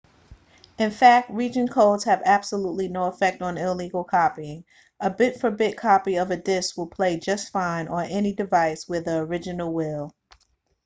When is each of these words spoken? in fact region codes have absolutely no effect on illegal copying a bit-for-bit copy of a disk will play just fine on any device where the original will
in 0.79 0.89
fact 0.89 1.29
region 1.29 1.67
codes 1.67 2.05
have 2.05 2.23
absolutely 2.25 2.87
no 2.87 3.03
effect 3.03 3.43
on 3.43 3.55
illegal 3.55 4.03
copying 4.03 4.65
a 4.99 5.11
bit-for-bit 5.11 5.77
copy 5.77 6.15
of 6.15 6.31
a 6.31 6.37
disk 6.37 6.75
will 6.75 6.87
play 6.87 7.19
just 7.19 7.51
fine 7.53 7.87
on 7.87 8.05
any 8.05 8.33
device 8.33 8.89
where 8.89 9.01
the 9.01 9.15
original 9.17 9.71
will 9.71 10.11